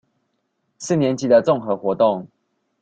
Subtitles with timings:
[0.79, 2.27] 四年級的綜合活動